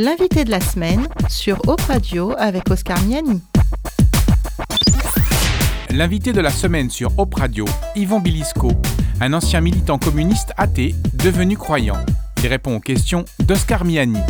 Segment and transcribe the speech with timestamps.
[0.00, 3.40] L'invité de la semaine sur Op Radio avec Oscar Miani.
[5.90, 7.64] L'invité de la semaine sur Op Radio,
[7.96, 8.70] Yvon Bilisco,
[9.20, 11.96] un ancien militant communiste athée devenu croyant.
[12.44, 14.20] Il répond aux questions d'Oscar Miani.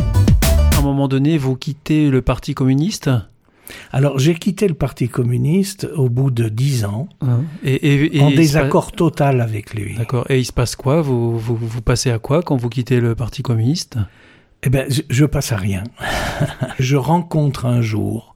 [0.75, 3.11] À un moment donné, vous quittez le Parti communiste?
[3.93, 7.43] Alors j'ai quitté le Parti communiste au bout de dix ans, Hein?
[7.63, 9.97] Et, et- et en désaccord total avec lui.
[9.99, 10.25] D'accord.
[10.31, 11.03] Et il se passe quoi?
[11.03, 13.99] Vous, vous, vous passez à quoi quand vous quittez le Parti communiste?
[14.65, 15.85] Eh ben, je, passe à rien.
[16.79, 18.35] je rencontre un jour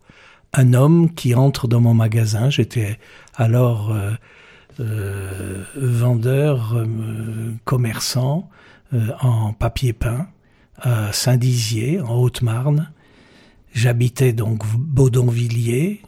[0.52, 2.50] un homme qui entre dans mon magasin.
[2.50, 2.98] J'étais
[3.34, 4.12] alors euh,
[4.80, 8.48] euh, vendeur, euh, commerçant
[9.22, 10.28] en papier peint
[10.76, 12.92] à Saint-Dizier, en Haute-Marne.
[13.72, 16.02] J'habitais donc Baudonvilliers,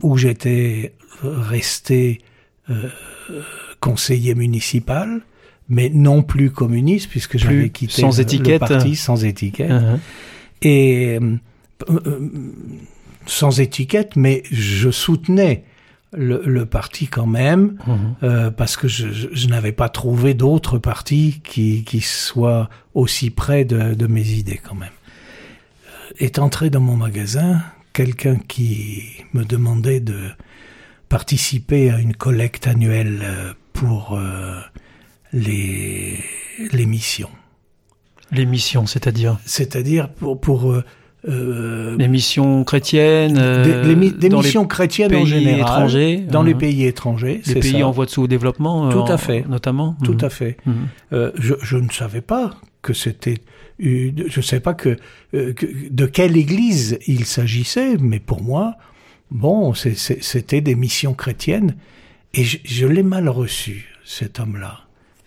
[0.00, 2.22] où j'étais resté
[3.80, 5.20] conseiller municipal,
[5.70, 8.60] mais non plus communiste, puisque j'avais quitté sans le- étiquette.
[8.60, 9.70] le parti sans étiquette.
[9.70, 9.98] Hein.
[10.60, 11.36] Et euh,
[11.88, 12.28] euh,
[13.26, 15.64] sans étiquette, mais je soutenais
[16.12, 18.14] le, le parti quand même, Mhm.
[18.24, 23.30] euh, parce que je, je- je n'avais pas trouvé d'autres partis qui, qui soient aussi
[23.30, 24.90] près de, de mes idées quand même.
[26.18, 30.30] Est entré dans mon magasin quelqu'un qui me demandait de
[31.08, 33.22] participer à une collecte annuelle
[33.72, 34.58] pour euh,
[35.32, 36.18] les,
[36.72, 37.30] les missions.
[38.32, 40.84] Les missions, c'est-à-dire C'est-à-dire pour, pour euh,
[41.28, 45.26] euh, les missions chrétiennes, euh, des, les mi- des dans les missions chrétiennes en pays
[45.26, 46.58] général, étrangers, dans les hein.
[46.58, 47.86] pays étrangers, les pays ça.
[47.86, 49.46] en voie de sous-développement, euh, Tout à en- fait.
[49.48, 49.96] notamment.
[50.04, 50.24] Tout Mhm.
[50.24, 50.56] à fait.
[50.64, 50.74] Mhm.
[51.12, 53.38] Euh, je, je ne savais pas que c'était,
[53.80, 54.96] je ne savais pas que,
[55.34, 58.76] euh, que- de quelle église il s'agissait, mais pour moi,
[59.30, 61.74] bon, c'était des missions chrétiennes,
[62.32, 64.80] et je, je l'ai mal reçu, cet homme-là.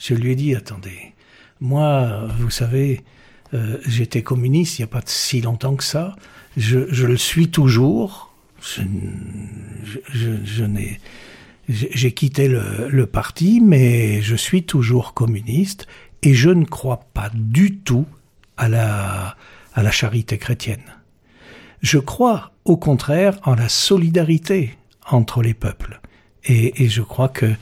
[0.04, 1.14] Je lui ai dit, attendez,
[1.62, 3.04] moi, vous savez,
[3.54, 6.18] euh, j'étais communiste il n'y a pas si longtemps que ça,
[6.58, 8.82] je, le suis toujours, je,
[10.66, 11.00] n'ai
[11.70, 15.88] j'ai j'ai quitté le, le parti, mais je suis toujours communiste
[16.22, 18.06] et je ne crois pas du tout
[18.58, 19.38] à la,
[19.74, 20.84] à la charité chrétienne.
[21.82, 24.78] Je crois au contraire en la solidarité
[25.10, 26.02] entre les peuples.
[26.44, 27.54] Et, et je crois que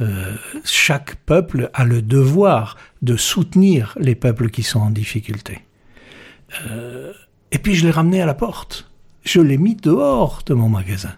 [0.00, 0.34] euh,
[0.64, 5.60] chaque peuple a le devoir de soutenir les peuples qui sont en difficulté.
[6.66, 7.12] Euh,
[7.52, 8.90] et puis je l'ai ramené à la porte.
[9.24, 11.14] Je l'ai mis dehors de mon magasin.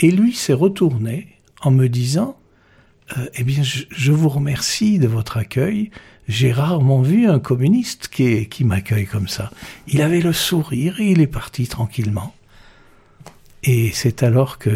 [0.00, 2.36] Et lui s'est retourné en me disant
[3.16, 5.90] euh, Eh bien, je, vous remercie de votre accueil.
[6.26, 9.50] J'ai rarement vu un communiste qui, qui m'accueille comme ça.
[9.86, 12.34] Il avait le sourire et il est parti tranquillement.
[13.62, 14.70] Et c'est alors que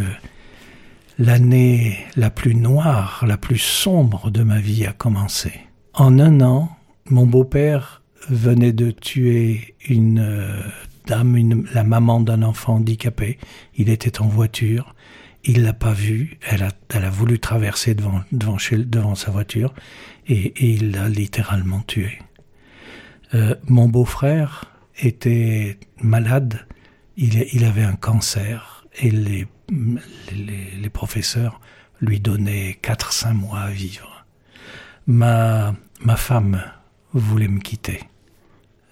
[1.18, 5.52] l'année la plus noire, la plus sombre de ma vie a commencé.
[5.92, 6.70] En un an,
[7.10, 10.60] mon beau-père venait de tuer une euh,
[11.06, 13.38] dame, la maman d'un enfant handicapé.
[13.76, 14.94] Il était en voiture.
[15.44, 16.38] Il l'a pas vue.
[16.48, 19.74] Elle a, voulu traverser devant, devant, chez, devant sa voiture
[20.26, 22.18] et, il l'a littéralement tué.
[23.34, 26.66] Euh, mon beau-frère était malade.
[27.16, 29.46] Il avait un cancer et les,
[30.32, 31.60] les, professeurs
[32.00, 34.24] lui donnaient 4-5 mois à vivre.
[35.06, 35.74] Ma,
[36.16, 36.62] femme
[37.12, 38.00] voulait me quitter.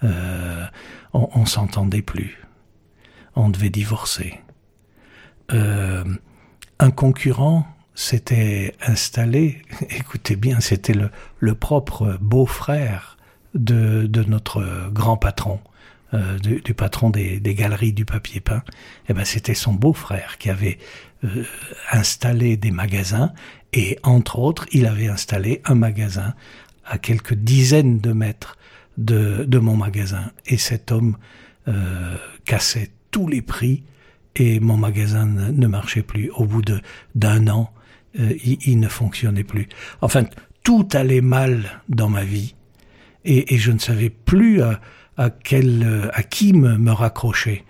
[0.03, 0.67] Euh,
[1.13, 2.39] on, on s'entendait plus.
[3.37, 4.41] On devait divorcer.
[5.53, 6.05] Euh,
[6.79, 10.95] un concurrent s'était installé, écoutez bien, c'était
[11.41, 13.17] le, propre beau-frère
[13.55, 15.61] de notre grand patron,
[16.15, 18.63] euh, du, du patron des, des galeries du papier peint.
[19.09, 20.79] Eh ben, c'était son beau-frère qui avait
[21.25, 21.45] euh,
[21.91, 23.33] installé des magasins
[23.73, 26.35] et entre autres, il avait installé un magasin
[26.85, 28.59] à quelques dizaines de mètres
[28.99, 30.31] de, de mon magasin.
[30.47, 31.17] Et cet homme
[31.69, 33.83] euh, cassait tous les prix
[34.37, 36.31] et mon magasin ne, marchait plus.
[36.31, 36.63] Au bout
[37.15, 37.73] d'un an,
[38.19, 39.69] euh, il, il ne fonctionnait plus.
[40.01, 40.25] Enfin,
[40.63, 42.55] tout allait mal dans ma vie
[43.25, 44.81] et, et je ne savais plus à,
[45.17, 47.65] à quel euh, à qui me, me raccrocher.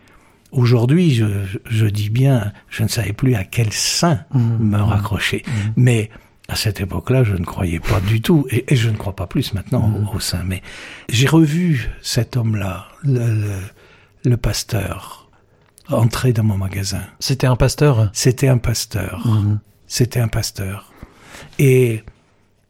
[0.53, 1.27] Aujourd'hui, je,
[1.65, 5.45] je dis bien, je ne savais plus à quel sein me raccrocher.
[5.77, 6.11] Mais
[6.49, 9.27] à cette époque-là, je ne croyais pas du tout, et, et je ne crois pas
[9.27, 10.43] plus maintenant au, au sein.
[10.45, 10.61] Mais
[11.09, 15.31] j'ai revu cet homme-là, le, le, le pasteur,
[15.89, 17.03] entrer dans mon magasin.
[17.19, 18.11] C'était un pasteur?
[18.13, 19.27] C'était un pasteur.
[19.87, 20.93] C'était un pasteur.
[21.59, 22.03] Et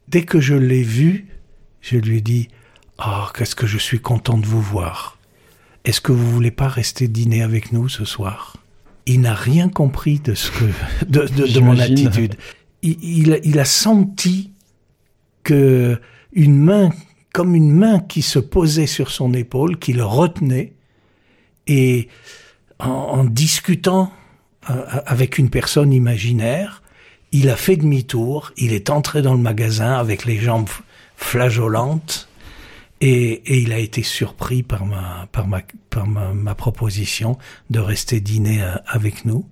[0.07, 1.27] dès que je l'ai vu,
[1.81, 2.49] je lui ai dit
[2.99, 5.19] Ah, qu'est-ce que je suis content de vous voir.
[5.85, 8.57] Est-ce que vous voulez pas rester dîner avec nous ce soir?
[9.07, 10.65] Il n'a rien compris de ce que
[11.07, 12.37] de, de- de mon attitude.
[12.83, 14.53] Il, il a- il a senti
[15.43, 16.01] que
[16.33, 16.91] une main,
[17.33, 20.73] comme une main qui se posait sur son épaule, qui le retenait,
[21.69, 22.09] Et
[22.81, 24.13] en, en discutant
[24.71, 26.83] euh, avec une personne imaginaire,
[27.33, 30.69] il a fait demi-tour, il est entré dans le magasin avec les jambes
[31.17, 32.29] flageolantes
[33.03, 35.61] et, il a été surpris par ma, par ma,
[35.91, 37.37] par ma, proposition
[37.69, 39.45] de rester dîner euh, avec nous.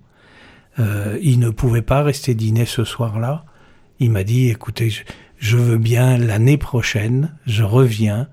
[0.79, 3.43] Euh, il ne pouvait pas rester dîner ce soir-là.
[3.99, 4.89] Il m'a dit, écoutez,
[5.37, 8.29] je, veux bien l'année prochaine, je reviens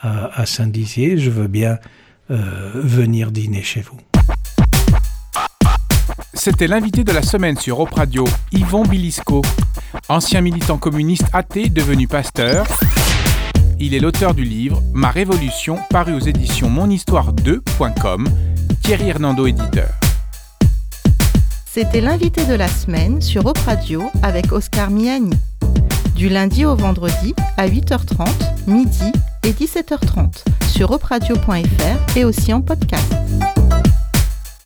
[0.00, 1.78] à, à Saint-Dizier, je veux bien
[2.30, 3.98] euh, venir dîner chez vous.
[6.32, 9.42] C'était l'invité de la semaine sur Op Radio, Yvon Bilisco,
[10.08, 12.66] ancien militant communiste athée devenu pasteur.
[13.78, 18.28] Il est l'auteur du livre Ma Révolution, paru aux éditions monhistoire2.com,
[18.82, 19.90] Thierry Hernando éditeur.
[21.66, 25.34] C'était l'invité de la semaine sur Op Radio avec Oscar Miani.
[26.14, 28.28] Du lundi au vendredi à 8h30,
[28.66, 29.10] midi
[29.42, 33.12] et 17h30 sur opradio.fr et aussi en podcast.